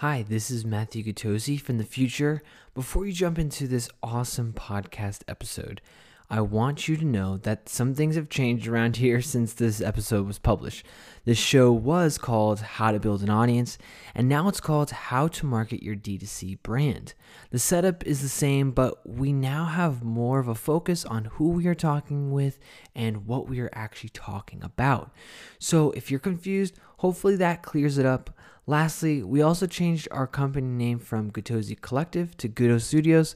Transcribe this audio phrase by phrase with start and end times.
[0.00, 2.40] Hi, this is Matthew Gatosi from the future.
[2.74, 5.82] Before you jump into this awesome podcast episode,
[6.30, 10.26] I want you to know that some things have changed around here since this episode
[10.26, 10.86] was published.
[11.26, 13.76] The show was called How to Build an Audience,
[14.14, 17.12] and now it's called How to Market Your D2C Brand.
[17.50, 21.50] The setup is the same, but we now have more of a focus on who
[21.50, 22.58] we are talking with
[22.94, 25.12] and what we are actually talking about.
[25.58, 28.30] So if you're confused, hopefully that clears it up.
[28.70, 33.34] Lastly, we also changed our company name from Gutozi Collective to Guto Studios.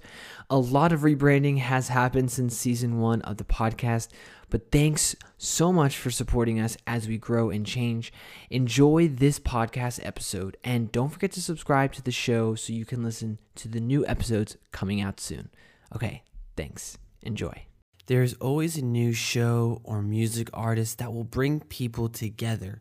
[0.49, 4.11] A lot of rebranding has happened since season one of the podcast,
[4.49, 8.13] but thanks so much for supporting us as we grow and change.
[8.49, 13.03] Enjoy this podcast episode, and don't forget to subscribe to the show so you can
[13.03, 15.51] listen to the new episodes coming out soon.
[15.93, 16.23] Okay,
[16.57, 16.97] thanks.
[17.23, 17.65] Enjoy.
[18.07, 22.81] There's always a new show or music artist that will bring people together.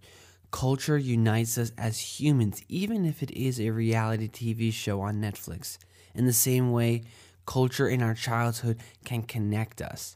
[0.54, 5.80] Culture unites us as humans, even if it is a reality TV show on Netflix.
[6.14, 7.02] In the same way,
[7.48, 10.16] culture in our childhood can connect us.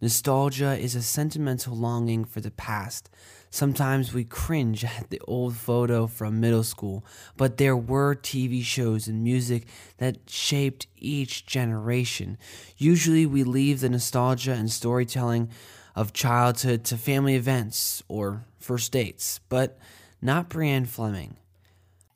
[0.00, 3.10] Nostalgia is a sentimental longing for the past.
[3.50, 7.04] Sometimes we cringe at the old photo from middle school,
[7.36, 9.66] but there were TV shows and music
[9.98, 12.38] that shaped each generation.
[12.78, 15.50] Usually we leave the nostalgia and storytelling
[15.94, 19.78] of childhood to family events or first dates, but
[20.20, 21.36] not Brianne Fleming.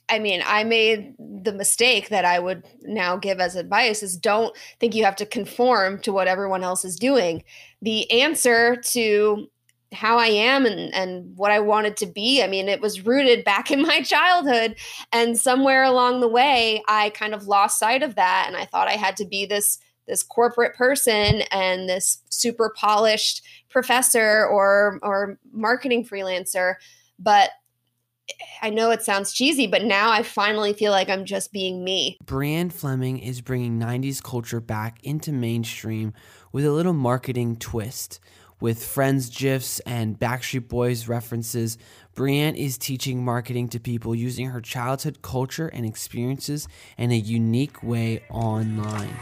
[0.09, 4.57] I mean, I made the mistake that I would now give as advice is don't
[4.81, 7.45] think you have to conform to what everyone else is doing.
[7.83, 9.49] The answer to
[9.93, 12.43] how I am and, and what I wanted to be.
[12.43, 14.77] I mean, it was rooted back in my childhood.
[15.13, 18.45] And somewhere along the way, I kind of lost sight of that.
[18.47, 23.43] And I thought I had to be this this corporate person and this super polished
[23.69, 26.75] professor or or marketing freelancer
[27.19, 27.51] but
[28.63, 32.19] I know it sounds cheesy, but now I finally feel like I'm just being me.
[32.25, 36.13] Brianne Fleming is bringing 90s culture back into mainstream
[36.53, 38.21] with a little marketing twist.
[38.61, 41.79] With Friends GIFs and Backstreet Boys references,
[42.17, 47.81] Brianne is teaching marketing to people using her childhood culture and experiences in a unique
[47.85, 49.17] way online.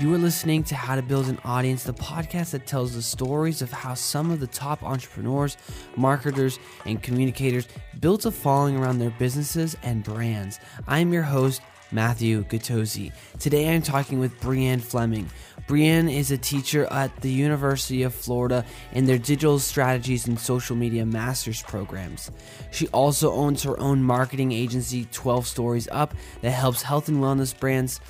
[0.00, 3.60] You are listening to How to Build an Audience, the podcast that tells the stories
[3.60, 5.58] of how some of the top entrepreneurs,
[5.94, 7.68] marketers, and communicators
[8.00, 10.58] built a following around their businesses and brands.
[10.88, 11.60] I'm your host,
[11.92, 13.12] Matthew Gatosi.
[13.38, 15.28] Today I'm talking with Brianne Fleming.
[15.68, 20.76] Brianne is a teacher at the University of Florida in their digital strategies and social
[20.76, 22.30] media master's programs.
[22.70, 27.58] She also owns her own marketing agency, 12 Stories Up, that helps health and wellness
[27.58, 28.00] brands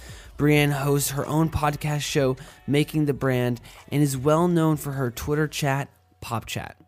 [0.41, 2.34] Brianne hosts her own podcast show,
[2.67, 3.61] Making the Brand,
[3.93, 5.91] and is well known for her Twitter chat,
[6.23, 6.78] Pop Chat.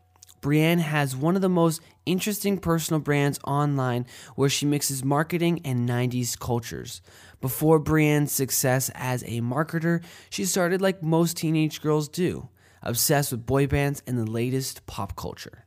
[0.41, 5.87] Brianne has one of the most interesting personal brands online where she mixes marketing and
[5.87, 7.03] 90s cultures.
[7.43, 12.49] Before Brianne's success as a marketer, she started like most teenage girls do,
[12.81, 15.67] obsessed with boy bands and the latest pop culture.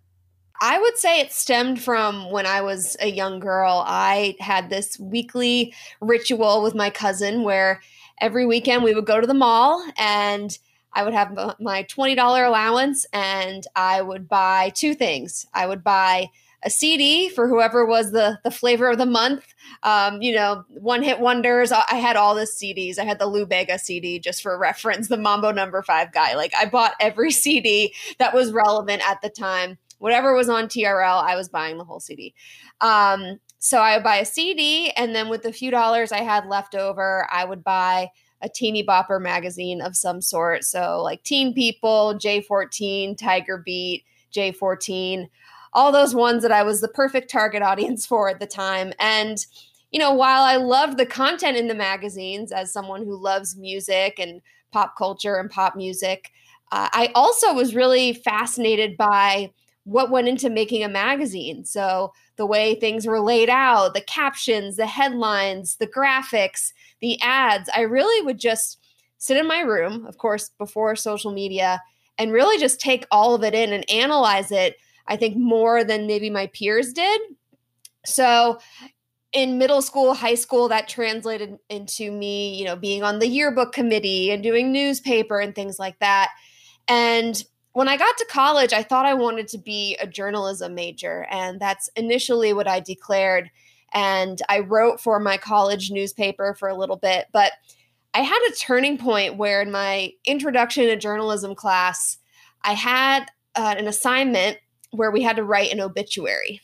[0.62, 3.84] I would say it stemmed from when I was a young girl.
[3.86, 7.82] I had this weekly ritual with my cousin where
[8.22, 10.58] every weekend we would go to the mall and
[10.94, 15.46] I would have my $20 allowance and I would buy two things.
[15.54, 16.30] I would buy
[16.64, 19.54] a CD for whoever was the the flavor of the month.
[19.84, 21.72] Um, you know, one hit wonders.
[21.72, 22.98] I had all the CDs.
[22.98, 26.34] I had the Lou Bega CD just for reference, the Mambo Number Five guy.
[26.34, 31.24] Like I bought every CD that was relevant at the time whatever was on TRL,
[31.24, 32.34] I was buying the whole CD.
[32.82, 36.46] Um, so I would buy a CD, and then with the few dollars I had
[36.46, 38.10] left over, I would buy
[38.42, 40.64] a teeny bopper magazine of some sort.
[40.64, 45.30] So like Teen People, J14, Tiger Beat, J14,
[45.74, 48.94] all those ones that I was the perfect target audience for at the time.
[49.00, 49.44] And
[49.92, 54.20] you know, while I loved the content in the magazines as someone who loves music
[54.20, 54.42] and
[54.72, 56.32] pop culture and pop music,
[56.72, 59.54] uh, I also was really fascinated by
[59.86, 61.64] what went into making a magazine.
[61.64, 67.70] So the way things were laid out, the captions, the headlines, the graphics, the ads,
[67.74, 68.80] I really would just
[69.18, 71.82] sit in my room, of course, before social media,
[72.18, 74.76] and really just take all of it in and analyze it,
[75.08, 77.22] I think more than maybe my peers did.
[78.06, 78.60] So
[79.34, 83.74] in middle school, high school, that translated into me, you know, being on the yearbook
[83.74, 86.32] committee and doing newspaper and things like that.
[86.88, 87.44] And
[87.76, 91.60] when I got to college, I thought I wanted to be a journalism major, and
[91.60, 93.52] that's initially what I declared.
[93.94, 97.52] And I wrote for my college newspaper for a little bit, but
[98.14, 102.18] I had a turning point where in my introduction to journalism class,
[102.64, 103.26] I had
[103.56, 104.58] uh, an assignment
[104.92, 106.62] where we had to write an obituary.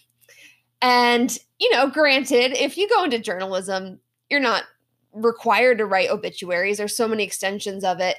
[0.81, 3.99] And, you know, granted, if you go into journalism,
[4.29, 4.63] you're not
[5.11, 6.77] required to write obituaries.
[6.77, 8.15] There's so many extensions of it.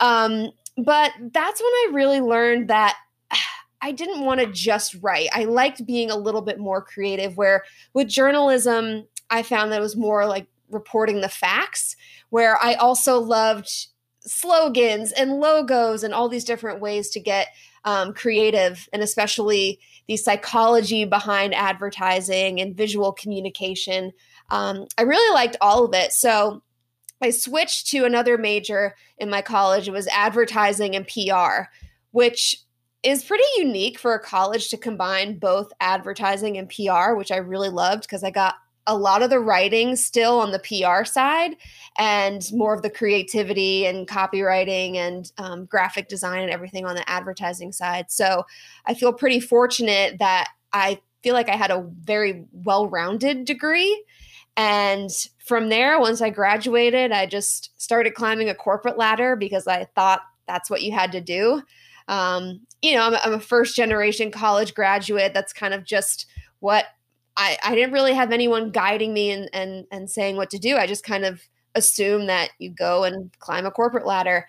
[0.00, 2.96] Um, but that's when I really learned that
[3.84, 5.28] I didn't want to just write.
[5.32, 7.64] I liked being a little bit more creative, where
[7.94, 11.96] with journalism, I found that it was more like reporting the facts,
[12.30, 13.68] where I also loved
[14.20, 17.48] slogans and logos and all these different ways to get
[17.84, 24.12] um, creative and especially the psychology behind advertising and visual communication.
[24.50, 26.12] Um, I really liked all of it.
[26.12, 26.62] So
[27.22, 29.88] I switched to another major in my college.
[29.88, 31.70] It was advertising and PR,
[32.10, 32.56] which
[33.02, 37.68] is pretty unique for a college to combine both advertising and PR, which I really
[37.68, 41.56] loved because I got a lot of the writing still on the PR side
[41.96, 47.08] and more of the creativity and copywriting and um, graphic design and everything on the
[47.08, 48.10] advertising side.
[48.10, 48.44] So
[48.86, 54.04] I feel pretty fortunate that I feel like I had a very well rounded degree.
[54.56, 59.86] And from there, once I graduated, I just started climbing a corporate ladder because I
[59.94, 61.62] thought that's what you had to do.
[62.08, 65.32] Um, you know, I'm, I'm a first generation college graduate.
[65.32, 66.26] That's kind of just
[66.60, 66.86] what
[67.36, 70.76] I, I didn't really have anyone guiding me and, and and saying what to do.
[70.76, 71.40] I just kind of
[71.74, 74.46] assumed that you go and climb a corporate ladder.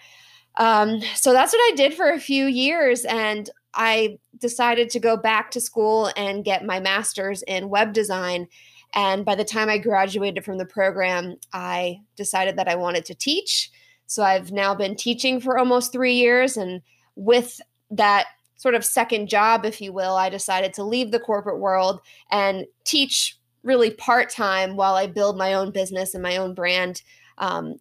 [0.58, 5.18] Um, so that's what I did for a few years, and I decided to go
[5.18, 8.48] back to school and get my master's in web design.
[8.94, 13.16] And by the time I graduated from the program, I decided that I wanted to
[13.16, 13.72] teach.
[14.06, 16.82] So I've now been teaching for almost three years, and
[17.16, 17.60] with
[17.90, 22.02] that sort of second job, if you will, I decided to leave the corporate world
[22.32, 27.02] and teach really part time while I build my own business and my own brand
[27.38, 27.78] um,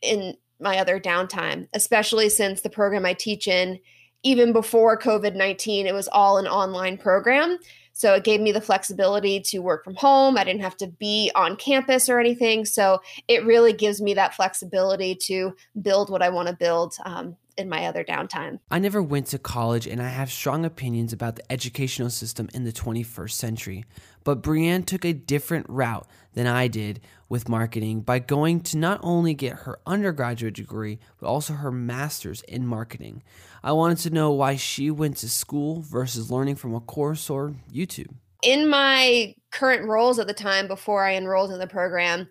[0.00, 3.78] in my other downtime, especially since the program I teach in,
[4.22, 7.58] even before COVID 19, it was all an online program.
[7.94, 10.36] So it gave me the flexibility to work from home.
[10.36, 12.64] I didn't have to be on campus or anything.
[12.64, 17.36] So it really gives me that flexibility to build what I want to build um,
[17.56, 18.58] in my other downtime.
[18.68, 22.64] I never went to college and I have strong opinions about the educational system in
[22.64, 23.84] the 21st century.
[24.24, 29.00] But Brianne took a different route than I did with marketing by going to not
[29.02, 33.22] only get her undergraduate degree, but also her master's in marketing.
[33.62, 37.54] I wanted to know why she went to school versus learning from a course or
[37.72, 38.14] YouTube.
[38.42, 42.28] In my current roles at the time before I enrolled in the program,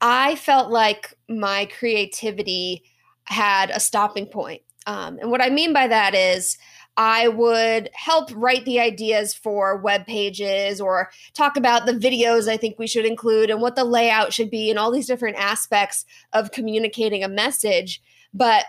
[0.00, 2.84] I felt like my creativity
[3.24, 4.62] had a stopping point.
[4.86, 6.56] Um, and what I mean by that is,
[6.98, 12.56] I would help write the ideas for web pages or talk about the videos I
[12.56, 16.04] think we should include and what the layout should be and all these different aspects
[16.32, 18.02] of communicating a message.
[18.34, 18.64] But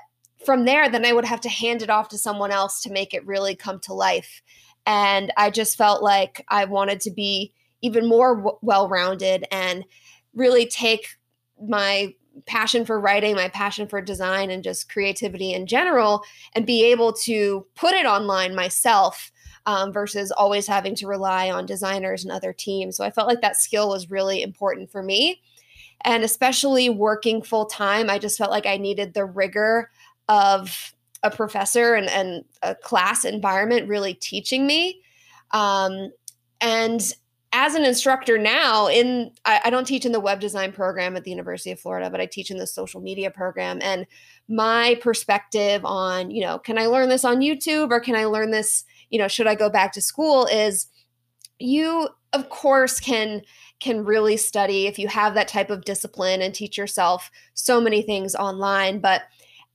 [0.45, 3.15] from there, then I would have to hand it off to someone else to make
[3.15, 4.43] it really come to life.
[4.85, 9.85] And I just felt like I wanted to be even more w- well rounded and
[10.35, 11.17] really take
[11.59, 12.13] my
[12.45, 17.13] passion for writing, my passion for design, and just creativity in general, and be able
[17.13, 19.31] to put it online myself
[19.65, 22.97] um, versus always having to rely on designers and other teams.
[22.97, 25.41] So I felt like that skill was really important for me.
[26.01, 29.91] And especially working full time, I just felt like I needed the rigor
[30.27, 30.93] of
[31.23, 35.01] a professor and, and a class environment really teaching me.
[35.51, 36.11] Um,
[36.61, 37.13] and
[37.51, 41.23] as an instructor now in I, I, don't teach in the web design program at
[41.23, 43.79] the university of florida but i teach in the social media program.
[43.81, 44.05] And
[44.47, 48.51] my perspective on you know can i learn this on youtube or can i learn
[48.51, 50.87] this you know should i go back to school is
[51.59, 53.41] you of course can
[53.79, 58.01] can really study if you have that type of discipline and teach yourself so many
[58.01, 58.99] things online.
[58.99, 59.23] But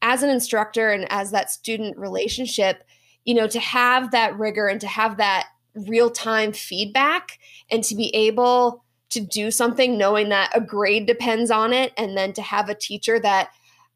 [0.03, 2.85] as an instructor and as that student relationship
[3.25, 7.39] you know to have that rigor and to have that real time feedback
[7.71, 12.17] and to be able to do something knowing that a grade depends on it and
[12.17, 13.51] then to have a teacher that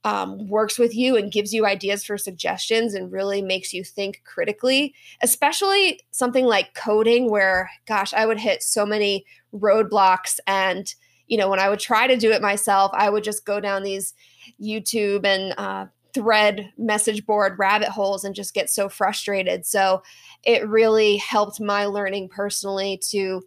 [0.04, 4.22] um, works with you and gives you ideas for suggestions and really makes you think
[4.24, 10.94] critically especially something like coding where gosh i would hit so many roadblocks and
[11.26, 13.82] you know when i would try to do it myself i would just go down
[13.82, 14.14] these
[14.62, 15.86] youtube and uh,
[16.18, 19.64] thread message board rabbit holes and just get so frustrated.
[19.64, 20.02] So
[20.42, 23.42] it really helped my learning personally to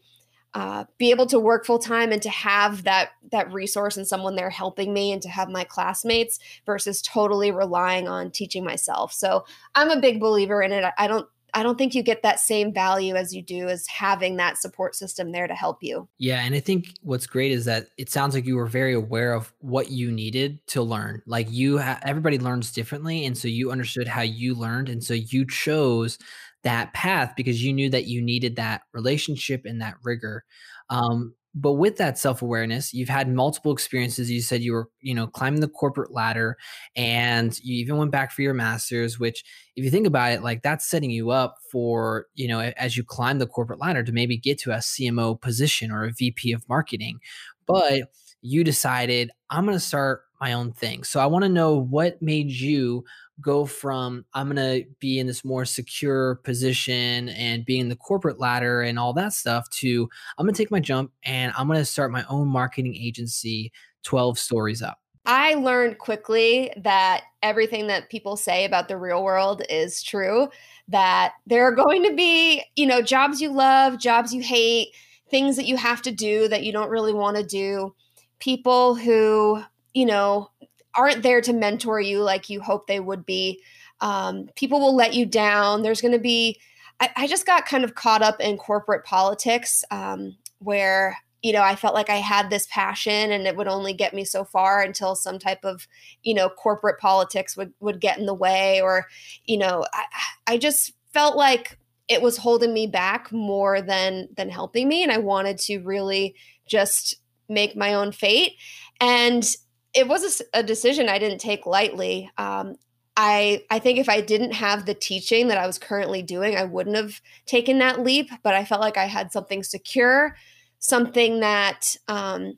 [0.54, 4.36] uh, be able to work full time and to have that that resource and someone
[4.36, 9.14] there helping me and to have my classmates versus totally relying on teaching myself.
[9.14, 10.86] So I'm a big believer in it.
[10.98, 14.38] I don't I don't think you get that same value as you do as having
[14.38, 16.08] that support system there to help you.
[16.18, 19.34] Yeah, and I think what's great is that it sounds like you were very aware
[19.34, 21.22] of what you needed to learn.
[21.26, 25.14] Like you ha- everybody learns differently and so you understood how you learned and so
[25.14, 26.18] you chose
[26.64, 30.46] that path because you knew that you needed that relationship and that rigor.
[30.90, 34.32] Um, but with that self-awareness you've had multiple experiences.
[34.32, 36.58] You said you were you know climbing the corporate ladder
[36.96, 39.44] and you even went back for your masters which
[39.76, 43.04] if you think about it like that's setting you up for you know as you
[43.04, 46.68] climb the corporate ladder to maybe get to a cmo position or a vp of
[46.70, 47.20] marketing.
[47.68, 51.04] But you decided i'm going to start my own thing.
[51.04, 53.04] So i want to know what made you
[53.42, 58.40] go from I'm going to be in this more secure position and being the corporate
[58.40, 61.80] ladder and all that stuff to I'm going to take my jump and I'm going
[61.80, 63.72] to start my own marketing agency
[64.04, 65.00] 12 stories up.
[65.26, 70.50] I learned quickly that everything that people say about the real world is true,
[70.88, 74.90] that there are going to be, you know, jobs you love, jobs you hate,
[75.30, 77.94] things that you have to do that you don't really want to do,
[78.40, 79.62] people who,
[79.94, 80.50] you know,
[80.96, 83.62] aren't there to mentor you like you hope they would be.
[84.02, 85.84] Um, people will let you down.
[85.84, 86.60] There's going to be,
[87.00, 91.62] I, I, just got kind of caught up in corporate politics um, where, you know,
[91.62, 94.82] I felt like I had this passion and it would only get me so far
[94.82, 95.88] until some type of,
[96.24, 99.08] you know, corporate politics would, would get in the way or,
[99.46, 100.06] you know, I,
[100.48, 105.12] I just felt like it was holding me back more than than helping me and
[105.12, 106.36] I wanted to really
[106.68, 107.16] just
[107.48, 108.54] make my own fate
[109.00, 109.50] and
[109.94, 112.30] it was a, a, decision I didn't take lightly.
[112.38, 112.76] Um,
[113.18, 116.64] I I think if I didn't have the teaching that I was currently doing, I
[116.64, 118.30] wouldn't have taken that leap.
[118.44, 120.36] But I felt like I had something secure,
[120.80, 122.58] something that um,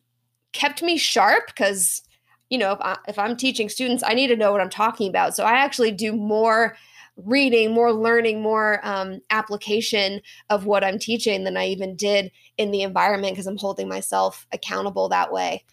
[0.51, 2.03] kept me sharp because
[2.49, 5.09] you know if I, if I'm teaching students, I need to know what I'm talking
[5.09, 5.35] about.
[5.35, 6.75] So I actually do more
[7.15, 12.71] reading, more learning, more um, application of what I'm teaching than I even did in
[12.71, 15.63] the environment because I'm holding myself accountable that way.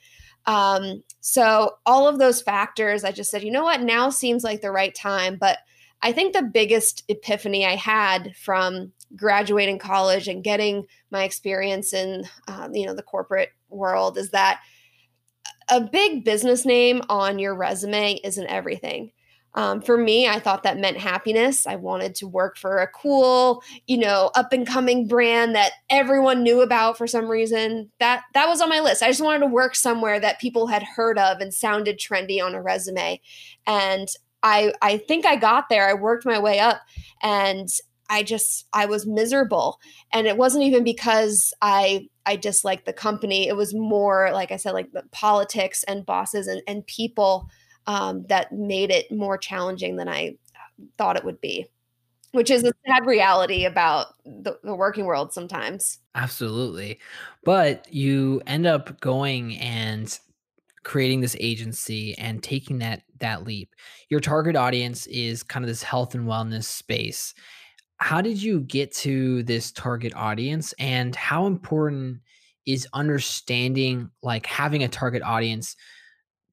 [0.46, 4.60] Um, so all of those factors, I just said, you know what, now seems like
[4.60, 5.36] the right time.
[5.38, 5.58] But
[6.02, 12.24] I think the biggest epiphany I had from graduating college and getting my experience in,
[12.48, 14.60] uh, you know, the corporate world is that
[15.68, 19.12] a big business name on your resume isn't everything.
[19.54, 21.66] Um, for me, I thought that meant happiness.
[21.66, 26.42] I wanted to work for a cool, you know, up and coming brand that everyone
[26.42, 27.90] knew about for some reason.
[27.98, 29.02] That that was on my list.
[29.02, 32.54] I just wanted to work somewhere that people had heard of and sounded trendy on
[32.54, 33.20] a resume.
[33.66, 34.08] And
[34.42, 35.88] I I think I got there.
[35.88, 36.80] I worked my way up
[37.22, 37.68] and
[38.08, 39.78] I just I was miserable.
[40.12, 43.48] And it wasn't even because I I disliked the company.
[43.48, 47.48] It was more like I said like the politics and bosses and, and people
[47.86, 50.36] um, that made it more challenging than I
[50.98, 51.66] thought it would be,
[52.32, 55.98] which is a sad reality about the, the working world sometimes.
[56.14, 56.98] Absolutely.
[57.44, 60.18] But you end up going and
[60.82, 63.74] creating this agency and taking that that leap.
[64.08, 67.34] Your target audience is kind of this health and wellness space.
[67.98, 72.20] How did you get to this target audience and how important
[72.64, 75.76] is understanding like having a target audience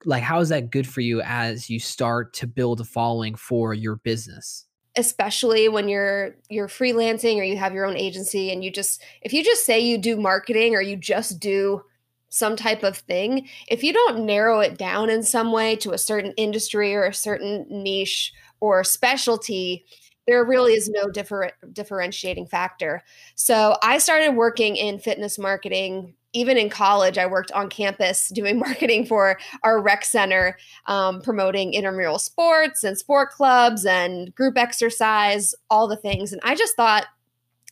[0.06, 3.74] like how is that good for you as you start to build a following for
[3.74, 4.66] your business?
[4.96, 9.34] Especially when you're you're freelancing or you have your own agency and you just if
[9.34, 11.84] you just say you do marketing or you just do
[12.30, 15.98] some type of thing if you don't narrow it down in some way to a
[15.98, 19.86] certain industry or a certain niche or specialty
[20.28, 23.02] there really is no different differentiating factor.
[23.36, 28.60] So i started working in fitness marketing even in college, I worked on campus doing
[28.68, 35.56] marketing for our rec center, um, promoting intramural sports and sport clubs and group exercise,
[35.70, 36.32] all the things.
[36.32, 37.06] And I just thought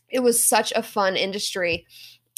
[0.08, 1.86] it was such a fun industry.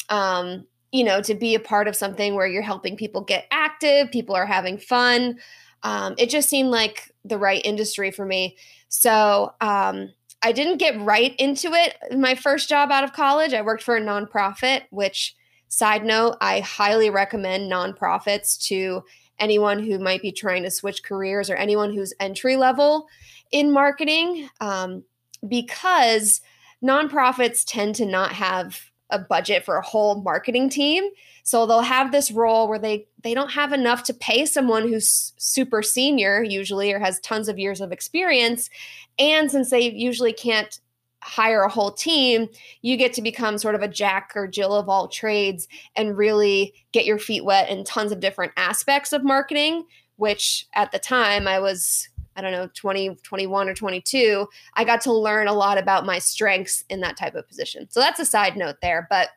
[0.09, 4.11] Um, you know, to be a part of something where you're helping people get active,
[4.11, 5.37] people are having fun.
[5.83, 8.57] Um, it just seemed like the right industry for me.
[8.89, 10.09] So um,
[10.41, 11.95] I didn't get right into it.
[12.17, 15.35] My first job out of college, I worked for a nonprofit, which
[15.69, 19.03] Side note, I highly recommend nonprofits to
[19.39, 23.07] anyone who might be trying to switch careers or anyone who's entry level
[23.51, 25.03] in marketing um,
[25.47, 26.41] because
[26.83, 31.03] nonprofits tend to not have a budget for a whole marketing team.
[31.43, 35.33] So they'll have this role where they they don't have enough to pay someone who's
[35.37, 38.69] super senior usually or has tons of years of experience.
[39.17, 40.79] And since they usually can't
[41.21, 42.47] hire a whole team,
[42.81, 46.73] you get to become sort of a jack or Jill of all trades and really
[46.91, 49.85] get your feet wet in tons of different aspects of marketing,
[50.15, 54.47] which at the time I was, I don't know, 20, 21 or 22.
[54.75, 57.87] I got to learn a lot about my strengths in that type of position.
[57.89, 59.05] So that's a side note there.
[59.09, 59.29] But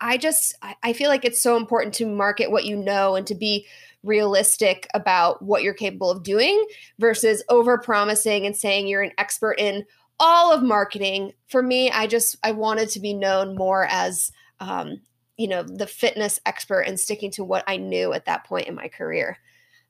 [0.00, 3.34] I just, I feel like it's so important to market what you know and to
[3.34, 3.66] be
[4.02, 6.64] realistic about what you're capable of doing
[6.98, 9.84] versus over promising and saying you're an expert in
[10.20, 14.30] all of marketing for me i just i wanted to be known more as
[14.60, 15.00] um,
[15.36, 18.74] you know the fitness expert and sticking to what i knew at that point in
[18.74, 19.38] my career.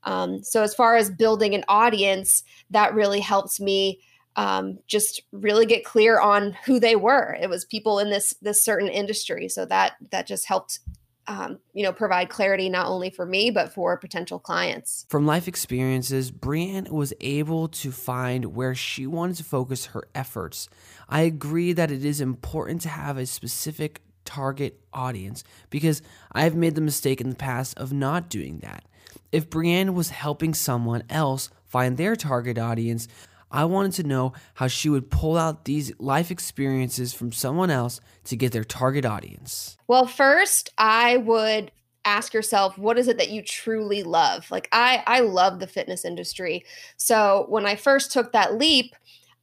[0.04, 4.00] Um, so as far as building an audience that really helped me
[4.36, 7.36] um, just really get clear on who they were.
[7.40, 9.48] It was people in this this certain industry.
[9.48, 10.80] So that that just helped
[11.26, 15.06] um, you know, provide clarity not only for me but for potential clients.
[15.08, 20.68] From life experiences, Brianne was able to find where she wanted to focus her efforts.
[21.08, 26.02] I agree that it is important to have a specific target audience because
[26.32, 28.84] I've made the mistake in the past of not doing that.
[29.32, 33.08] If Brianne was helping someone else find their target audience,
[33.54, 38.00] I wanted to know how she would pull out these life experiences from someone else
[38.24, 39.76] to get their target audience.
[39.86, 41.70] Well, first, I would
[42.04, 46.04] ask yourself what is it that you truly love like i i love the fitness
[46.04, 46.62] industry
[46.98, 48.94] so when i first took that leap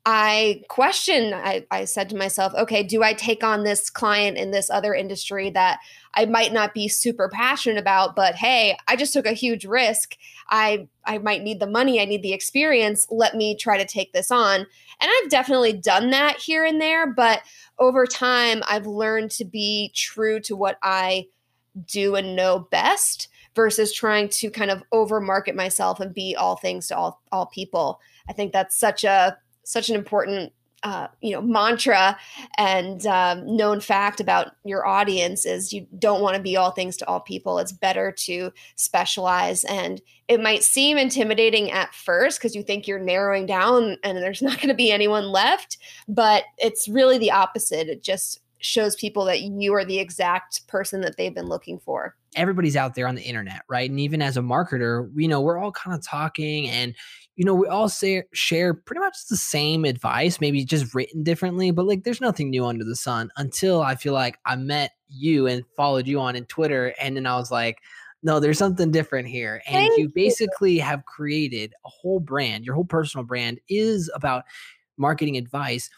[0.03, 4.49] I questioned, I, I said to myself, okay, do I take on this client in
[4.49, 5.79] this other industry that
[6.13, 10.17] I might not be super passionate about, but hey, I just took a huge risk.
[10.49, 13.07] I I might need the money, I need the experience.
[13.09, 14.59] Let me try to take this on.
[14.59, 14.67] And
[15.01, 17.41] I've definitely done that here and there, but
[17.79, 21.27] over time I've learned to be true to what I
[21.85, 26.55] do and know best versus trying to kind of over market myself and be all
[26.55, 27.99] things to all all people.
[28.29, 30.53] I think that's such a such an important
[30.83, 32.17] uh, you know mantra
[32.57, 36.97] and um, known fact about your audience is you don't want to be all things
[36.97, 37.59] to all people.
[37.59, 39.63] It's better to specialize.
[39.65, 44.41] And it might seem intimidating at first because you think you're narrowing down and there's
[44.41, 47.88] not going to be anyone left but it's really the opposite.
[47.88, 52.15] It just shows people that you are the exact person that they've been looking for.
[52.35, 53.89] Everybody's out there on the internet right?
[53.89, 56.95] And even as a marketer you know we're all kind of talking and
[57.35, 61.71] you know, we all say, share pretty much the same advice, maybe just written differently,
[61.71, 65.47] but like there's nothing new under the sun until I feel like I met you
[65.47, 66.93] and followed you on in Twitter.
[67.00, 67.77] And then I was like,
[68.24, 69.61] no, there's something different here.
[69.65, 70.81] And Thank you basically you.
[70.81, 72.65] have created a whole brand.
[72.65, 74.44] Your whole personal brand is about
[74.98, 75.89] marketing advice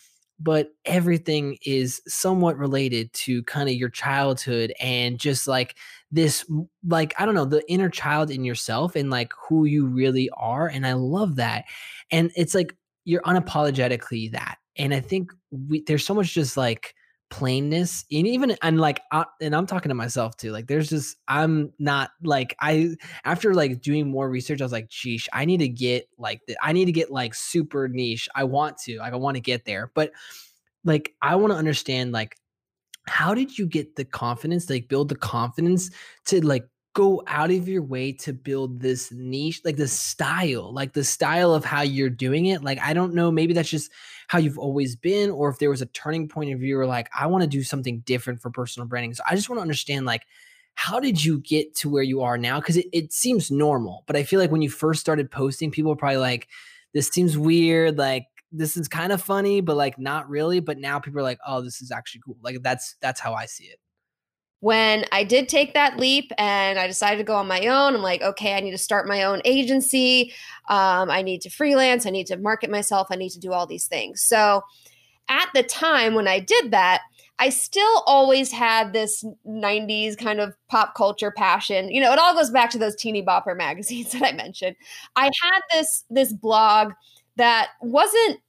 [0.43, 5.77] but everything is somewhat related to kind of your childhood and just like
[6.12, 6.45] this
[6.88, 10.67] like i don't know the inner child in yourself and like who you really are
[10.67, 11.65] and i love that
[12.12, 12.75] and it's like
[13.06, 16.93] you're unapologetically that and i think we there's so much just like
[17.34, 21.17] plainness and even and like uh, and i'm talking to myself too like there's just
[21.28, 25.58] i'm not like i after like doing more research i was like geesh i need
[25.58, 29.15] to get like i need to get like super niche i want to like i
[29.15, 29.91] want to get there.
[29.96, 30.12] But
[30.86, 32.38] like i want to understand like
[33.08, 35.89] how did you get the confidence like build the confidence
[36.26, 40.93] to like go out of your way to build this niche, like the style, like
[40.93, 42.63] the style of how you're doing it.
[42.63, 43.91] Like, I don't know, maybe that's just
[44.27, 47.10] how you've always been, or if there was a turning point of view or like,
[47.17, 49.13] I want to do something different for personal branding.
[49.15, 50.21] So I just want to understand, like,
[50.75, 52.60] how did you get to where you are now?
[52.60, 55.91] Because it, it seems normal, but I feel like when you first started posting, people
[55.91, 56.47] were probably like,
[56.93, 57.97] this seems weird.
[57.97, 60.60] Like, this is kind of funny, but like not really.
[60.60, 62.38] But now people are like, oh, this is actually cool.
[62.43, 63.79] Like that's that's how I see it
[64.63, 68.02] when I did take that leap and I decided to go on my own, I'm
[68.02, 70.32] like, okay, I need to start my own agency.
[70.69, 72.06] Um, I need to freelance.
[72.06, 73.08] I need to market myself.
[73.12, 74.21] I need to do all these things.
[74.21, 74.62] So
[75.28, 77.02] at the time when I did that,
[77.39, 81.91] I still always had this 90s kind of pop culture passion.
[81.91, 84.78] You know, it all goes back to those teeny bopper magazines that I mentioned.
[85.17, 86.93] I had this this blog
[87.36, 88.39] that wasn't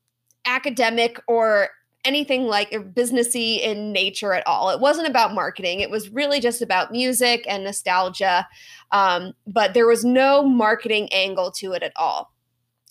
[0.47, 1.71] academic or
[2.05, 4.71] anything like businessy in nature at all.
[4.71, 5.81] It wasn't about marketing.
[5.81, 8.47] It was really just about music and nostalgia.
[8.93, 12.33] Um, but there was no marketing angle to it at all.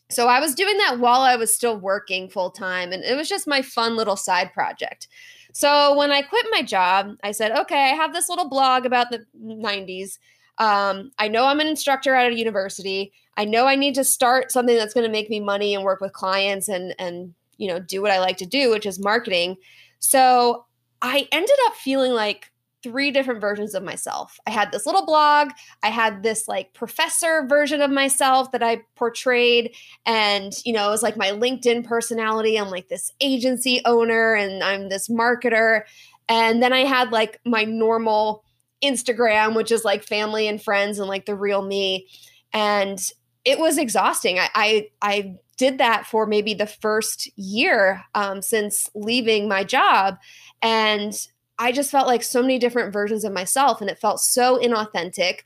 [0.09, 3.27] So I was doing that while I was still working full time, and it was
[3.29, 5.07] just my fun little side project.
[5.53, 9.11] So when I quit my job, I said, okay, I have this little blog about
[9.11, 10.17] the 90s.
[10.57, 13.11] Um, I know I'm an instructor at a university.
[13.37, 16.01] I know I need to start something that's going to make me money and work
[16.01, 19.55] with clients and and you know, do what I like to do, which is marketing.
[19.99, 20.65] So
[21.01, 22.51] I ended up feeling like
[22.83, 24.37] three different versions of myself.
[24.45, 28.81] I had this little blog, I had this like professor version of myself that I
[28.95, 29.73] portrayed
[30.05, 32.59] and you know, it was like my LinkedIn personality.
[32.59, 35.83] I'm like this agency owner and I'm this marketer.
[36.27, 38.43] And then I had like my normal
[38.83, 42.09] Instagram, which is like family and friends and like the real me.
[42.51, 42.99] And
[43.45, 44.39] it was exhausting.
[44.39, 50.17] I I, I did that for maybe the first year um, since leaving my job.
[50.61, 51.13] And
[51.57, 55.41] I just felt like so many different versions of myself, and it felt so inauthentic.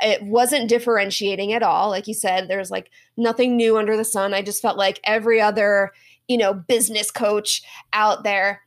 [0.00, 1.88] It wasn't differentiating at all.
[1.88, 4.34] Like you said, there's like nothing new under the sun.
[4.34, 5.92] I just felt like every other
[6.28, 8.62] you know, business coach out there.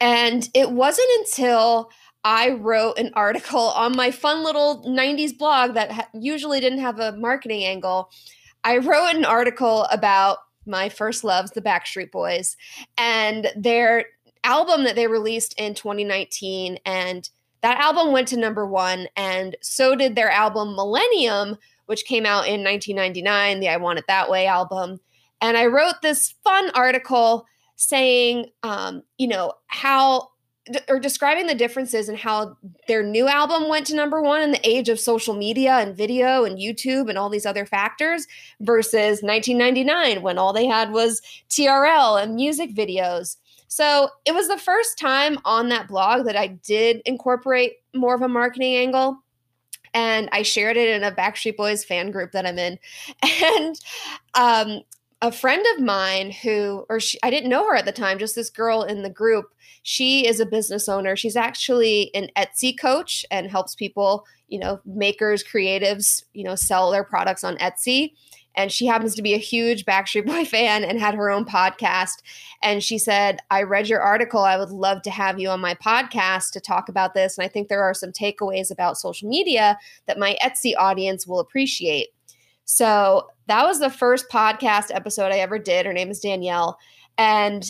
[0.00, 1.90] And it wasn't until
[2.24, 6.98] I wrote an article on my fun little 90s blog that ha- usually didn't have
[6.98, 8.10] a marketing angle.
[8.64, 12.56] I wrote an article about my first loves, the Backstreet Boys,
[12.96, 14.06] and their
[14.44, 16.78] album that they released in 2019.
[16.84, 17.28] And
[17.62, 22.46] that album went to number one, and so did their album Millennium, which came out
[22.46, 25.00] in 1999, the I Want It That Way album.
[25.40, 30.30] And I wrote this fun article saying, um, you know, how
[30.88, 34.68] or describing the differences in how their new album went to number one in the
[34.68, 38.26] age of social media and video and YouTube and all these other factors
[38.60, 43.36] versus 1999 when all they had was TRL and music videos.
[43.68, 48.22] So it was the first time on that blog that I did incorporate more of
[48.22, 49.22] a marketing angle.
[49.94, 52.78] And I shared it in a Backstreet Boys fan group that I'm in.
[53.42, 53.78] And
[54.34, 54.82] um,
[55.20, 58.36] a friend of mine who, or she, I didn't know her at the time, just
[58.36, 59.46] this girl in the group,
[59.82, 61.16] she is a business owner.
[61.16, 66.90] She's actually an Etsy coach and helps people, you know, makers, creatives, you know, sell
[66.90, 68.12] their products on Etsy.
[68.54, 72.22] And she happens to be a huge Backstreet Boy fan and had her own podcast.
[72.62, 74.40] And she said, I read your article.
[74.40, 77.38] I would love to have you on my podcast to talk about this.
[77.38, 81.40] And I think there are some takeaways about social media that my Etsy audience will
[81.40, 82.08] appreciate.
[82.64, 85.86] So that was the first podcast episode I ever did.
[85.86, 86.78] Her name is Danielle.
[87.16, 87.64] And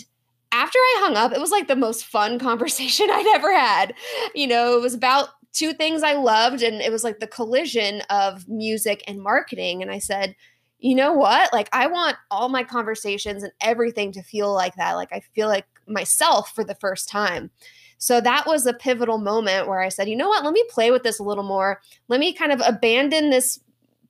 [0.53, 3.95] after I hung up, it was like the most fun conversation I'd ever had.
[4.35, 8.03] You know, it was about two things I loved, and it was like the collision
[8.11, 9.83] of music and marketing.
[9.83, 10.37] And I said,
[10.81, 11.53] you know what?
[11.53, 14.93] Like, I want all my conversations and everything to feel like that.
[14.93, 17.51] Like, I feel like myself for the first time.
[17.99, 20.45] So that was a pivotal moment where I said, you know what?
[20.45, 21.81] Let me play with this a little more.
[22.07, 23.59] Let me kind of abandon this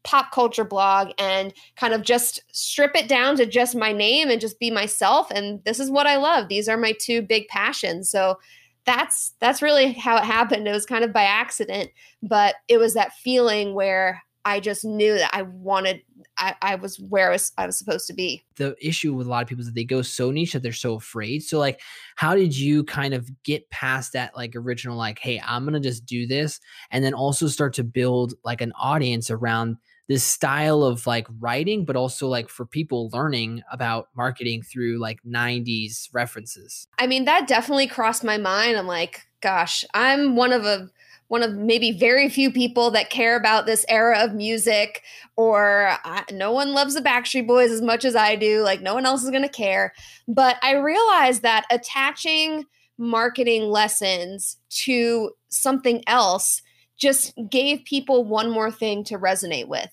[0.05, 4.41] pop culture blog and kind of just strip it down to just my name and
[4.41, 6.49] just be myself and this is what I love.
[6.49, 8.11] These are my two big passions.
[8.11, 8.39] So
[8.85, 10.67] that's that's really how it happened.
[10.67, 11.91] It was kind of by accident,
[12.23, 16.01] but it was that feeling where I just knew that I wanted
[16.39, 18.45] I, I was where I was I was supposed to be.
[18.57, 20.73] The issue with a lot of people is that they go so niche that they're
[20.73, 21.43] so afraid.
[21.43, 21.81] So like
[22.17, 26.07] how did you kind of get past that like original like, hey, I'm gonna just
[26.07, 29.77] do this and then also start to build like an audience around
[30.09, 35.19] this style of like writing, but also like for people learning about marketing through like
[35.23, 36.89] 90s references?
[36.99, 38.79] I mean, that definitely crossed my mind.
[38.79, 40.89] I'm like, gosh, I'm one of a
[41.29, 45.03] one of maybe very few people that care about this era of music
[45.37, 48.95] or I, no one loves the Backstreet Boys as much as I do like no
[48.95, 49.93] one else is going to care
[50.27, 52.65] but I realized that attaching
[52.99, 56.63] marketing lessons to something else
[56.99, 59.91] just gave people one more thing to resonate with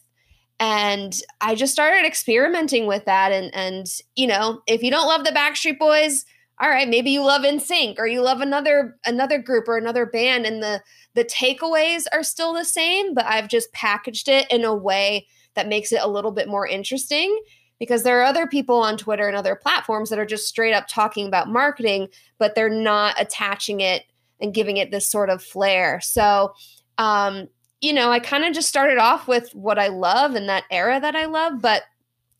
[0.59, 3.31] and I just started experimenting with that.
[3.31, 6.25] And and you know, if you don't love the Backstreet Boys,
[6.59, 10.45] all right, maybe you love NSYNC or you love another another group or another band,
[10.45, 10.81] and the
[11.13, 15.67] the takeaways are still the same, but I've just packaged it in a way that
[15.67, 17.37] makes it a little bit more interesting.
[17.77, 20.87] Because there are other people on Twitter and other platforms that are just straight up
[20.87, 24.03] talking about marketing, but they're not attaching it
[24.39, 25.99] and giving it this sort of flair.
[25.99, 26.53] So
[26.97, 27.49] um,
[27.81, 30.99] you know, I kind of just started off with what I love and that era
[30.99, 31.61] that I love.
[31.61, 31.83] But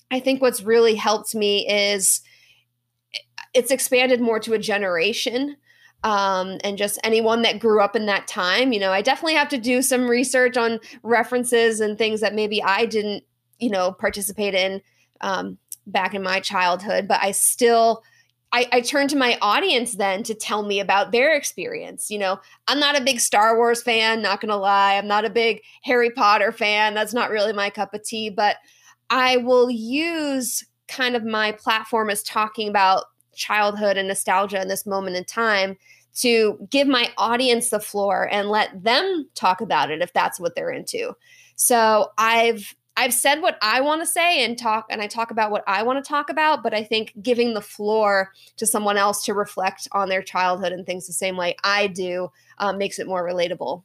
[0.09, 2.21] I think what's really helped me is
[3.55, 5.57] it's expanded more to a generation.
[6.03, 8.71] Um, and just anyone that grew up in that time.
[8.71, 12.61] You know, I definitely have to do some research on references and things that maybe
[12.61, 13.23] I didn't,
[13.57, 14.83] you know, participate in
[15.21, 18.03] um, back in my childhood, but I still
[18.55, 22.09] I, I turn to my audience then to tell me about their experience.
[22.09, 24.95] You know, I'm not a big Star Wars fan, not gonna lie.
[24.95, 26.93] I'm not a big Harry Potter fan.
[26.93, 28.55] That's not really my cup of tea, but
[29.09, 33.05] I will use kind of my platform as talking about
[33.35, 35.77] childhood and nostalgia in this moment in time
[36.15, 40.55] to give my audience the floor and let them talk about it if that's what
[40.55, 41.13] they're into.
[41.55, 45.51] So I've I've said what I want to say and talk, and I talk about
[45.51, 49.25] what I want to talk about, but I think giving the floor to someone else
[49.25, 53.07] to reflect on their childhood and things the same way I do um, makes it
[53.07, 53.83] more relatable.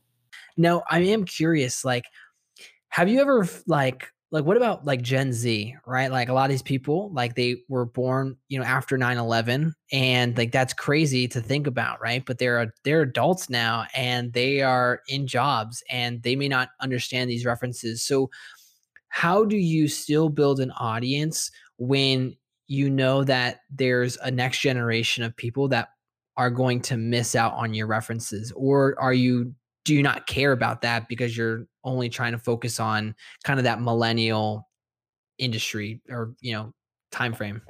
[0.57, 1.85] No, I am curious.
[1.85, 2.05] Like,
[2.91, 6.11] have you ever like like what about like Gen Z, right?
[6.11, 10.37] Like a lot of these people, like they were born, you know, after 9/11 and
[10.38, 12.25] like that's crazy to think about, right?
[12.25, 17.29] But they're they're adults now and they are in jobs and they may not understand
[17.29, 18.03] these references.
[18.05, 18.31] So
[19.09, 22.37] how do you still build an audience when
[22.69, 25.88] you know that there's a next generation of people that
[26.37, 29.53] are going to miss out on your references or are you
[29.85, 33.14] do you not care about that because you're only trying to focus on
[33.45, 34.69] kind of that millennial
[35.38, 36.73] industry or you know
[37.11, 37.62] time frame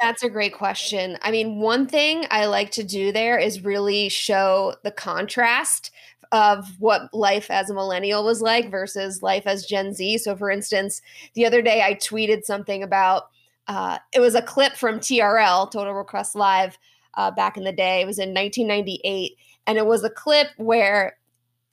[0.00, 1.16] That's a great question.
[1.22, 5.90] I mean, one thing I like to do there is really show the contrast
[6.32, 10.18] of what life as a millennial was like versus life as Gen Z.
[10.18, 11.02] So, for instance,
[11.34, 13.28] the other day I tweeted something about
[13.68, 16.78] uh, it was a clip from TRL, Total Request Live,
[17.14, 18.00] uh, back in the day.
[18.00, 19.36] It was in 1998.
[19.66, 21.16] And it was a clip where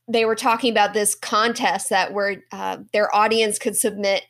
[0.10, 4.24] they were talking about this contest that where uh, their audience could submit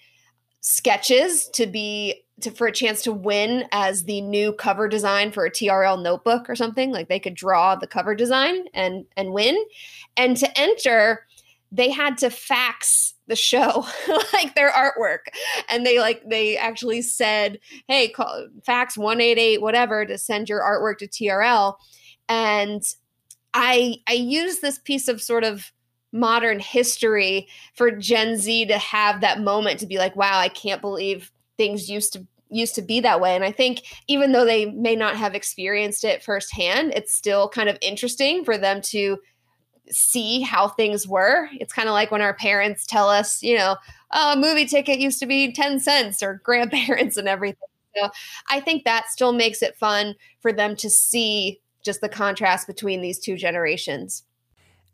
[0.62, 5.46] sketches to be to for a chance to win as the new cover design for
[5.46, 6.92] a TRL notebook or something.
[6.92, 9.58] Like they could draw the cover design and and win.
[10.18, 11.26] And to enter,
[11.72, 13.86] they had to fax the show
[14.34, 15.20] like their artwork
[15.70, 20.98] and they like they actually said hey call fax 188 whatever to send your artwork
[20.98, 21.76] to trl
[22.28, 22.96] and
[23.54, 25.72] i i use this piece of sort of
[26.12, 30.82] modern history for gen z to have that moment to be like wow i can't
[30.82, 34.66] believe things used to used to be that way and i think even though they
[34.72, 39.18] may not have experienced it firsthand it's still kind of interesting for them to
[39.92, 41.50] see how things were.
[41.54, 43.76] It's kind of like when our parents tell us, you know,
[44.12, 47.68] oh, a movie ticket used to be 10 cents or grandparents and everything.
[47.96, 48.10] So
[48.50, 53.02] I think that still makes it fun for them to see just the contrast between
[53.02, 54.24] these two generations.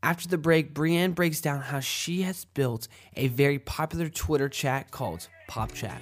[0.04, 4.92] After the break, Brianne breaks down how she has built a very popular Twitter chat
[4.92, 6.00] called Pop Chat.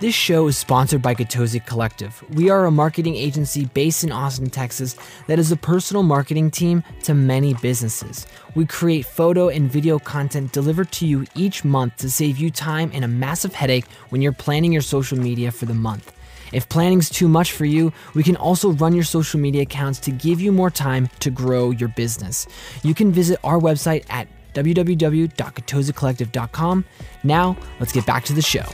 [0.00, 2.24] This show is sponsored by Gatozi Collective.
[2.30, 6.82] We are a marketing agency based in Austin, Texas, that is a personal marketing team
[7.02, 8.26] to many businesses.
[8.54, 12.90] We create photo and video content delivered to you each month to save you time
[12.94, 16.14] and a massive headache when you're planning your social media for the month.
[16.50, 20.10] If planning's too much for you, we can also run your social media accounts to
[20.10, 22.46] give you more time to grow your business.
[22.82, 26.84] You can visit our website at www.gatozicollective.com.
[27.22, 28.64] Now, let's get back to the show.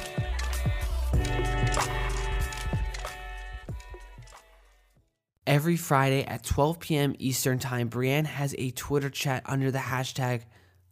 [5.47, 7.15] Every Friday at 12 p.m.
[7.21, 10.43] Eastern Time, Brianne has a Twitter chat under the hashtag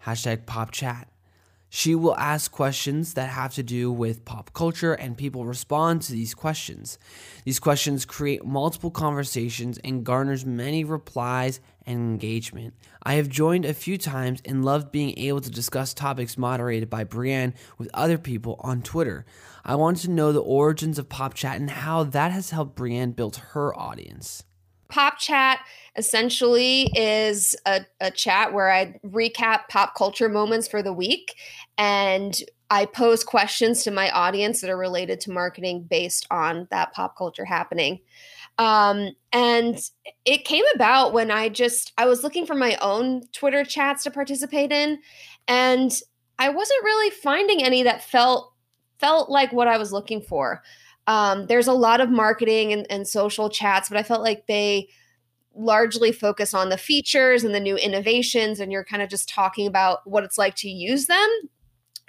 [0.06, 1.08] hashtag pop chat.
[1.70, 6.12] She will ask questions that have to do with pop culture, and people respond to
[6.12, 7.00] these questions.
[7.44, 12.74] These questions create multiple conversations and garners many replies and engagement.
[13.02, 17.04] I have joined a few times and loved being able to discuss topics moderated by
[17.04, 19.24] Brianne with other people on Twitter.
[19.64, 23.16] I wanted to know the origins of Pop Chat and how that has helped Brianne
[23.16, 24.44] build her audience.
[24.88, 25.60] Pop Chat
[25.96, 31.34] essentially is a, a chat where I recap pop culture moments for the week
[31.78, 32.38] and
[32.70, 37.16] I pose questions to my audience that are related to marketing based on that pop
[37.16, 38.00] culture happening.
[38.58, 39.76] Um, and
[40.24, 44.10] it came about when I just I was looking for my own Twitter chats to
[44.10, 45.00] participate in,
[45.48, 45.92] and
[46.38, 48.52] I wasn't really finding any that felt
[49.00, 50.62] felt like what I was looking for.
[51.06, 54.88] Um, there's a lot of marketing and, and social chats, but I felt like they
[55.54, 59.66] largely focus on the features and the new innovations, and you're kind of just talking
[59.66, 61.28] about what it's like to use them.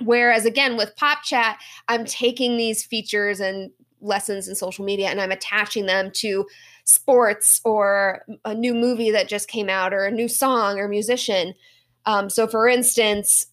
[0.04, 5.20] Whereas, again, with Pop Chat, I'm taking these features and lessons in social media and
[5.20, 6.46] I'm attaching them to
[6.84, 11.54] sports or a new movie that just came out or a new song or musician.
[12.06, 13.48] Um, so, for instance,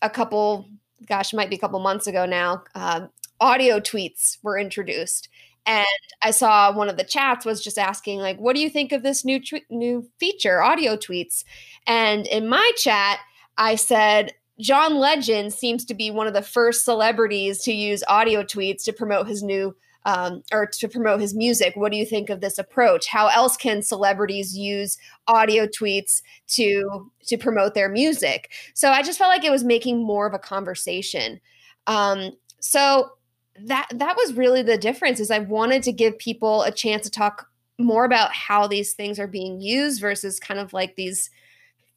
[0.00, 0.68] a couple,
[1.06, 3.06] gosh, it might be a couple months ago now, uh,
[3.40, 5.28] audio tweets were introduced.
[5.64, 5.86] And
[6.22, 9.02] I saw one of the chats was just asking, like, what do you think of
[9.02, 11.44] this new tw- new feature, audio tweets?
[11.86, 13.20] And in my chat,
[13.56, 18.44] I said, John Legend seems to be one of the first celebrities to use audio
[18.44, 21.74] tweets to promote his new um, or to promote his music.
[21.74, 23.08] What do you think of this approach?
[23.08, 28.52] How else can celebrities use audio tweets to to promote their music?
[28.74, 31.40] So I just felt like it was making more of a conversation.
[31.88, 33.10] Um, so
[33.64, 35.18] that that was really the difference.
[35.18, 37.48] Is I wanted to give people a chance to talk
[37.78, 41.30] more about how these things are being used versus kind of like these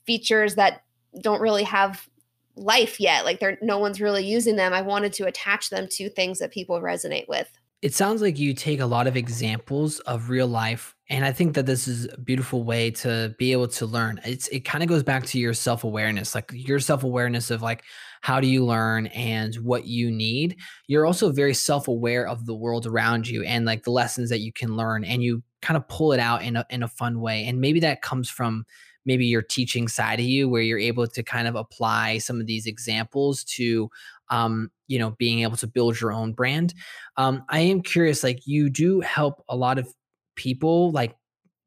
[0.07, 0.83] features that
[1.21, 2.07] don't really have
[2.55, 4.73] life yet like they're no one's really using them.
[4.73, 7.49] I wanted to attach them to things that people resonate with.
[7.81, 11.53] It sounds like you take a lot of examples of real life and i think
[11.53, 14.19] that this is a beautiful way to be able to learn.
[14.25, 17.83] It's it kind of goes back to your self-awareness like your self-awareness of like
[18.21, 20.57] how do you learn and what you need.
[20.87, 24.51] You're also very self-aware of the world around you and like the lessons that you
[24.51, 27.45] can learn and you kind of pull it out in a in a fun way
[27.45, 28.65] and maybe that comes from
[29.05, 32.47] maybe your teaching side of you where you're able to kind of apply some of
[32.47, 33.89] these examples to
[34.29, 36.73] um, you know being able to build your own brand.
[37.17, 39.87] Um, i am curious like you do help a lot of
[40.35, 41.15] people like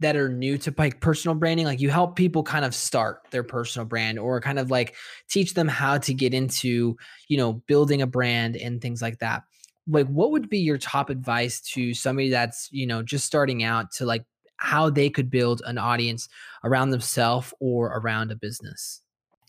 [0.01, 3.43] that are new to like personal branding like you help people kind of start their
[3.43, 4.95] personal brand or kind of like
[5.29, 6.97] teach them how to get into
[7.29, 9.43] you know building a brand and things like that.
[9.91, 13.91] Like what would be your top advice to somebody that's you know just starting out
[13.93, 14.25] to like
[14.59, 16.29] how they could build an audience
[16.65, 19.01] around themselves or around a business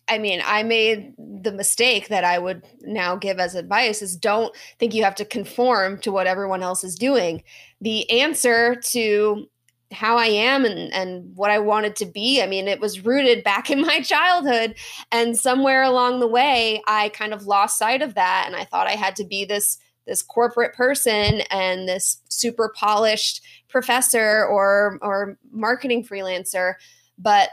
[0.09, 4.55] I mean, I made the mistake that I would now give as advice is don't
[4.79, 7.43] think you have to conform to what everyone else is doing.
[7.79, 9.45] The answer to
[9.91, 12.41] how I am and, and what I wanted to be.
[12.41, 14.75] I mean, it was rooted back in my childhood.
[15.11, 18.45] And somewhere along the way, I kind of lost sight of that.
[18.47, 19.77] And I thought I had to be this
[20.09, 26.73] this corporate person and this super polished professor or or marketing freelancer.
[27.17, 27.51] But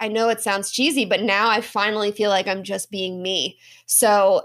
[0.00, 3.58] I know it sounds cheesy, but now I finally feel like I'm just being me.
[3.86, 4.42] So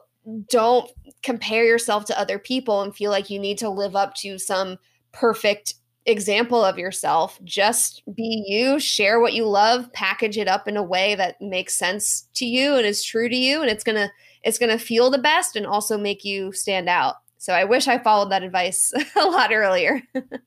[0.49, 0.89] don't
[1.21, 4.77] compare yourself to other people and feel like you need to live up to some
[5.11, 7.39] perfect example of yourself.
[7.43, 11.77] Just be you, share what you love, package it up in a way that makes
[11.77, 14.09] sense to you and is true to you and it's going to
[14.43, 17.15] it's going to feel the best and also make you stand out.
[17.37, 20.01] So I wish I followed that advice a lot earlier.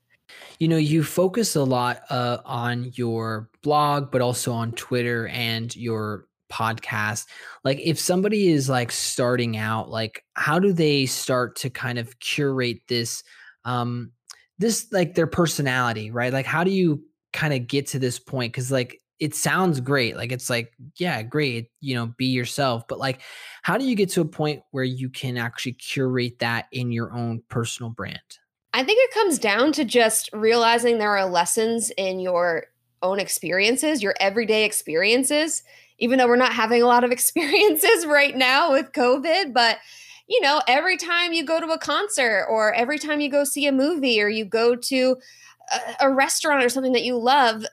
[0.58, 5.74] you know, you focus a lot uh, on your blog, but also on Twitter and
[5.76, 7.26] your podcast.
[7.64, 12.18] Like, if somebody is like starting out, like, how do they start to kind of
[12.20, 13.22] curate this?
[13.64, 14.12] Um,
[14.58, 16.32] this like their personality, right?
[16.32, 20.16] Like how do you kind of get to this point cuz like it sounds great.
[20.16, 23.20] Like it's like yeah, great, you know, be yourself, but like
[23.62, 27.12] how do you get to a point where you can actually curate that in your
[27.12, 28.20] own personal brand?
[28.72, 32.66] I think it comes down to just realizing there are lessons in your
[33.02, 35.62] own experiences, your everyday experiences,
[35.98, 39.78] even though we're not having a lot of experiences right now with COVID, but
[40.28, 43.66] you know, every time you go to a concert or every time you go see
[43.66, 45.16] a movie or you go to
[46.00, 47.64] a, restaurant or something that you love,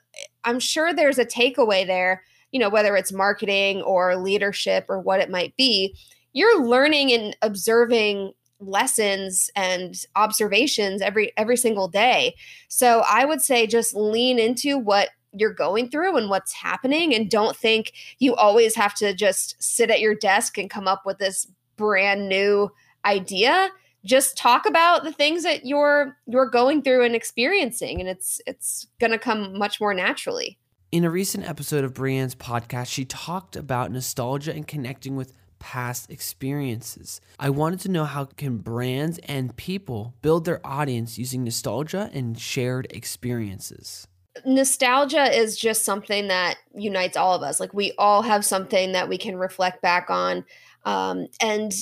[0.44, 5.20] I'm sure there's a takeaway there, you know, whether it's marketing or leadership or what
[5.20, 5.96] it might be.
[6.32, 12.34] You're learning and observing lessons and observations every every single day.
[12.68, 17.30] So I would say just lean into what you're going through and what's happening and
[17.30, 21.18] don't think you always have to just sit at your desk and come up with
[21.18, 22.70] this brand new
[23.04, 23.68] idea
[24.04, 28.86] just talk about the things that you're you're going through and experiencing and it's it's
[29.00, 30.58] going to come much more naturally.
[30.92, 35.32] In a recent episode of Brianne's podcast she talked about nostalgia and connecting with
[35.64, 37.22] past experiences.
[37.40, 42.38] I wanted to know how can brands and people build their audience using nostalgia and
[42.38, 44.06] shared experiences?
[44.44, 47.60] Nostalgia is just something that unites all of us.
[47.60, 50.44] Like we all have something that we can reflect back on
[50.84, 51.72] um, and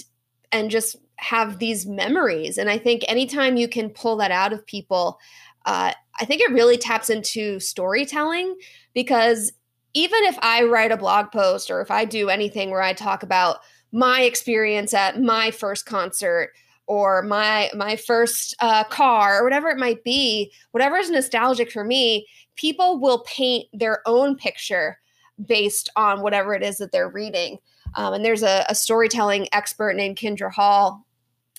[0.53, 2.59] and just have these memories.
[2.59, 5.19] And I think anytime you can pull that out of people,
[5.65, 8.57] uh, I think it really taps into storytelling
[8.93, 9.53] because
[9.95, 13.23] even if I write a blog post or if I do anything where I talk
[13.23, 13.59] about
[13.93, 16.53] my experience at my first concert
[16.87, 21.85] or my my first uh, car or whatever it might be, whatever is nostalgic for
[21.85, 24.99] me, people will paint their own picture
[25.47, 27.59] based on whatever it is that they're reading.
[27.95, 31.05] Um, and there's a, a storytelling expert named Kindra Hall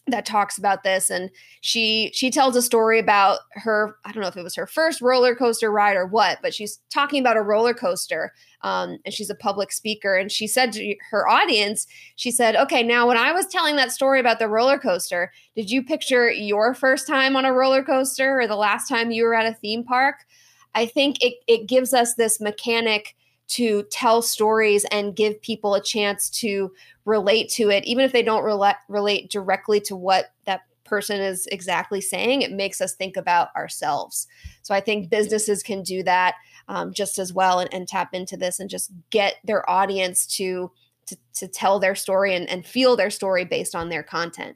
[0.07, 1.29] that talks about this and
[1.61, 5.01] she she tells a story about her i don't know if it was her first
[5.01, 9.29] roller coaster ride or what but she's talking about a roller coaster um, and she's
[9.29, 11.87] a public speaker and she said to her audience
[12.17, 15.69] she said okay now when i was telling that story about the roller coaster did
[15.69, 19.35] you picture your first time on a roller coaster or the last time you were
[19.35, 20.25] at a theme park?
[20.73, 23.15] I think it, it gives us this mechanic
[23.53, 26.71] to tell stories and give people a chance to
[27.05, 31.47] relate to it, even if they don't relate relate directly to what that person is
[31.51, 32.41] exactly saying.
[32.41, 34.27] It makes us think about ourselves.
[34.63, 36.35] So I think businesses can do that
[36.67, 40.71] um, just as well and, and, tap into this and just get their audience to
[41.05, 44.55] to, to tell their story and, and feel their story based on their content.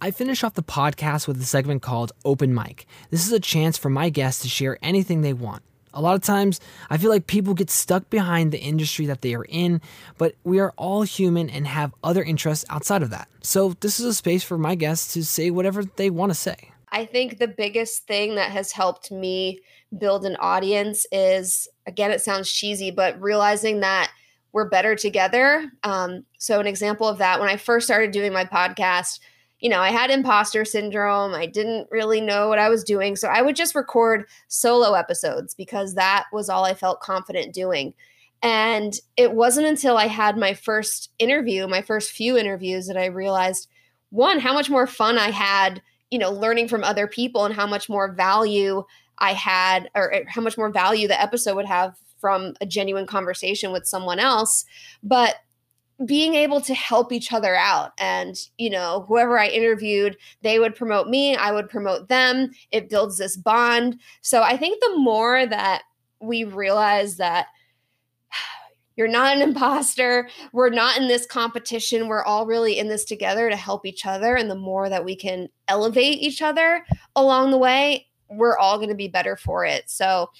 [0.00, 2.86] I finish off the podcast with a segment called Open Mic.
[3.10, 5.62] This is a chance for my guests to share anything they want.
[5.94, 9.34] A lot of times, I feel like people get stuck behind the industry that they
[9.34, 9.80] are in,
[10.18, 13.28] but we are all human and have other interests outside of that.
[13.42, 16.72] So, this is a space for my guests to say whatever they want to say.
[16.90, 19.60] I think the biggest thing that has helped me
[19.96, 24.10] build an audience is again, it sounds cheesy, but realizing that
[24.52, 25.70] we're better together.
[25.82, 29.20] Um, so, an example of that, when I first started doing my podcast,
[29.62, 31.34] you know, I had imposter syndrome.
[31.34, 33.14] I didn't really know what I was doing.
[33.14, 37.94] So I would just record solo episodes because that was all I felt confident doing.
[38.42, 43.06] And it wasn't until I had my first interview, my first few interviews, that I
[43.06, 43.68] realized
[44.10, 47.68] one, how much more fun I had, you know, learning from other people and how
[47.68, 48.82] much more value
[49.18, 53.06] I had or er, how much more value the episode would have from a genuine
[53.06, 54.64] conversation with someone else.
[55.04, 55.36] But
[56.06, 57.92] being able to help each other out.
[57.98, 62.50] And you know whoever i interviewed they would promote me i would promote them.
[62.70, 63.98] It builds this bond.
[64.20, 65.82] So i think the more that
[66.20, 67.46] we realize that
[68.96, 73.48] you're not an imposter we're not in this competition we're all really in this together
[73.48, 76.84] to help each other and the more that we can elevate each other
[77.16, 79.88] along the way we're all going to be better for it.
[79.88, 80.30] So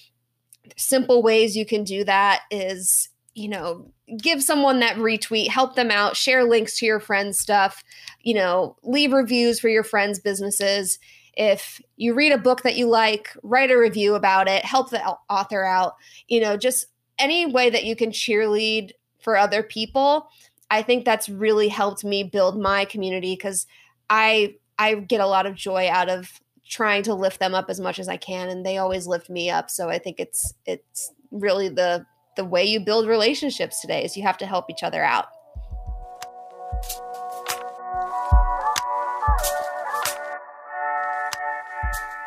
[0.77, 5.91] simple ways you can do that is you know, give someone that retweet, help them
[5.91, 7.83] out, share links to your friends' stuff,
[8.21, 10.99] you know, leave reviews for your friends' businesses.
[11.35, 15.03] If you read a book that you like, write a review about it, help the
[15.31, 15.95] author out,
[16.29, 16.87] you know, just
[17.19, 20.29] any way that you can cheerlead for other people.
[20.71, 23.67] I think that's really helped me build my community because
[24.11, 27.79] I I get a lot of joy out of trying to lift them up as
[27.81, 29.71] much as I can and they always lift me up.
[29.71, 34.23] So I think it's it's really the the way you build relationships today is you
[34.23, 35.27] have to help each other out.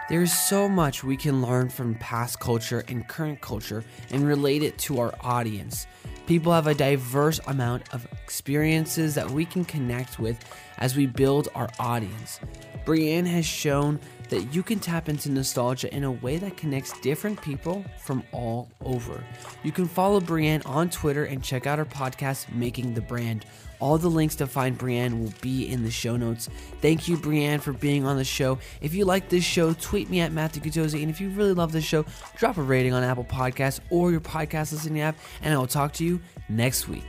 [0.08, 4.78] There's so much we can learn from past culture and current culture and relate it
[4.80, 5.88] to our audience.
[6.28, 10.38] People have a diverse amount of experiences that we can connect with
[10.78, 12.39] as we build our audience.
[12.86, 13.99] Brianne has shown
[14.30, 18.69] that you can tap into nostalgia in a way that connects different people from all
[18.84, 19.23] over.
[19.63, 23.45] You can follow Brianne on Twitter and check out her podcast, Making the Brand.
[23.80, 26.49] All the links to find Brianne will be in the show notes.
[26.82, 28.57] Thank you, Brianne, for being on the show.
[28.82, 31.01] If you like this show, tweet me at Matthew Gutozzi.
[31.01, 32.05] And if you really love this show,
[32.38, 35.17] drop a rating on Apple Podcasts or your podcast listening app.
[35.41, 37.03] And I will talk to you next week.